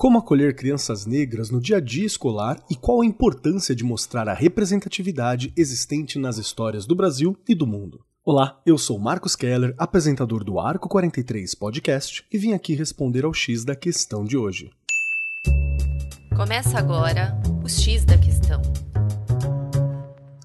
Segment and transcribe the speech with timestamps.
[0.00, 4.30] Como acolher crianças negras no dia a dia escolar e qual a importância de mostrar
[4.30, 8.00] a representatividade existente nas histórias do Brasil e do mundo.
[8.24, 13.34] Olá, eu sou Marcos Keller, apresentador do Arco 43 Podcast, e vim aqui responder ao
[13.34, 14.70] X da questão de hoje.
[16.34, 18.62] Começa agora o X da questão.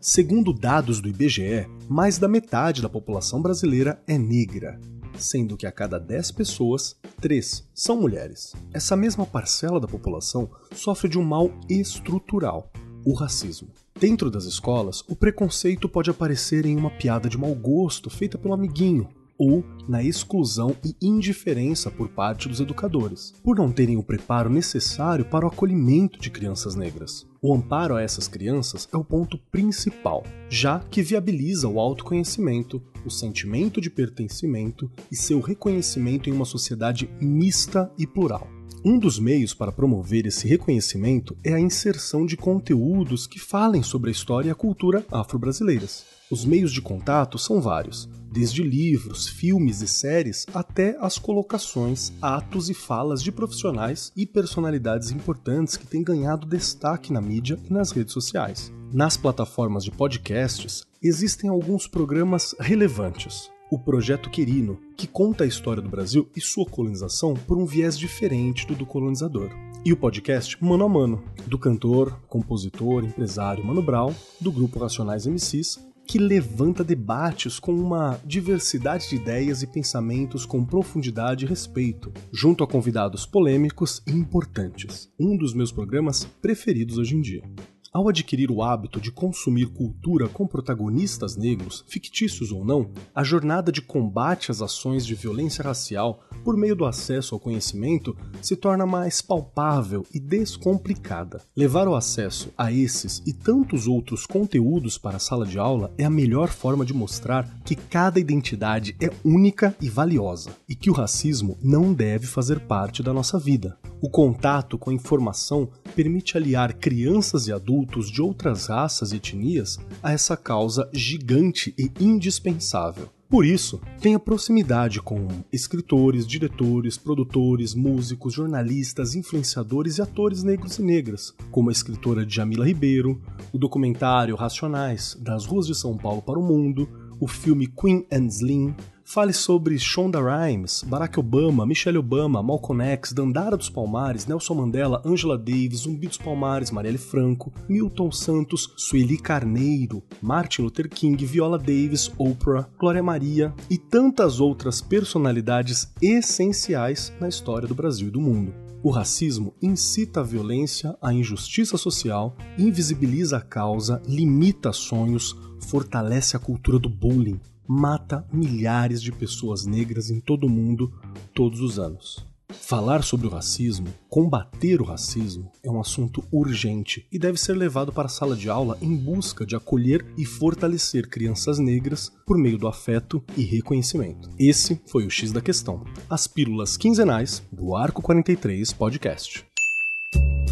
[0.00, 4.78] Segundo dados do IBGE, mais da metade da população brasileira é negra
[5.20, 8.54] sendo que a cada 10 pessoas, 3 são mulheres.
[8.72, 12.70] Essa mesma parcela da população sofre de um mal estrutural,
[13.04, 13.68] o racismo.
[13.98, 18.54] Dentro das escolas, o preconceito pode aparecer em uma piada de mau gosto feita pelo
[18.54, 19.08] amiguinho,
[19.40, 25.24] ou na exclusão e indiferença por parte dos educadores, por não terem o preparo necessário
[25.24, 27.26] para o acolhimento de crianças negras.
[27.40, 33.10] O amparo a essas crianças é o ponto principal, já que viabiliza o autoconhecimento, o
[33.10, 38.46] sentimento de pertencimento e seu reconhecimento em uma sociedade mista e plural.
[38.84, 44.10] Um dos meios para promover esse reconhecimento é a inserção de conteúdos que falem sobre
[44.10, 46.04] a história e a cultura afro-brasileiras.
[46.30, 52.70] Os meios de contato são vários, desde livros, filmes e séries até as colocações, atos
[52.70, 57.90] e falas de profissionais e personalidades importantes que têm ganhado destaque na mídia e nas
[57.90, 58.72] redes sociais.
[58.92, 63.50] Nas plataformas de podcasts, existem alguns programas relevantes.
[63.70, 67.96] O Projeto Quirino, que conta a história do Brasil e sua colonização por um viés
[67.96, 69.48] diferente do do colonizador.
[69.84, 75.24] E o podcast Mano a Mano, do cantor, compositor, empresário Mano Brown, do grupo Racionais
[75.24, 75.78] MCs
[76.10, 82.64] que levanta debates com uma diversidade de ideias e pensamentos com profundidade e respeito, junto
[82.64, 85.08] a convidados polêmicos e importantes.
[85.16, 87.44] Um dos meus programas preferidos hoje em dia.
[87.92, 93.72] Ao adquirir o hábito de consumir cultura com protagonistas negros, fictícios ou não, a jornada
[93.72, 98.86] de combate às ações de violência racial por meio do acesso ao conhecimento se torna
[98.86, 101.42] mais palpável e descomplicada.
[101.56, 106.04] Levar o acesso a esses e tantos outros conteúdos para a sala de aula é
[106.04, 110.94] a melhor forma de mostrar que cada identidade é única e valiosa e que o
[110.94, 113.76] racismo não deve fazer parte da nossa vida.
[114.02, 119.78] O contato com a informação permite aliar crianças e adultos de outras raças e etnias
[120.02, 123.10] a essa causa gigante e indispensável.
[123.28, 130.82] Por isso, tenha proximidade com escritores, diretores, produtores, músicos, jornalistas, influenciadores e atores negros e
[130.82, 133.20] negras, como a escritora Jamila Ribeiro,
[133.52, 136.88] o documentário Racionais, das ruas de São Paulo para o mundo,
[137.20, 138.74] o filme Queen and Slim,
[139.12, 145.02] Fale sobre Shonda Rhimes, Barack Obama, Michelle Obama, Malcolm X, Dandara dos Palmares, Nelson Mandela,
[145.04, 151.58] Angela Davis, Zumbi dos Palmares, Marielle Franco, Milton Santos, Sueli Carneiro, Martin Luther King, Viola
[151.58, 158.20] Davis, Oprah, Glória Maria e tantas outras personalidades essenciais na história do Brasil e do
[158.20, 158.54] mundo.
[158.80, 166.38] O racismo incita a violência, a injustiça social, invisibiliza a causa, limita sonhos, fortalece a
[166.38, 167.40] cultura do bullying,
[167.72, 170.92] mata milhares de pessoas negras em todo o mundo
[171.32, 172.26] todos os anos.
[172.48, 177.92] Falar sobre o racismo, combater o racismo, é um assunto urgente e deve ser levado
[177.92, 182.58] para a sala de aula em busca de acolher e fortalecer crianças negras por meio
[182.58, 184.28] do afeto e reconhecimento.
[184.36, 189.46] Esse foi o X da Questão, as pílulas quinzenais do Arco 43 Podcast.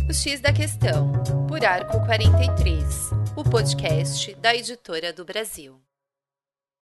[0.09, 1.12] O X da Questão,
[1.49, 5.81] por Arco 43, o podcast da editora do Brasil.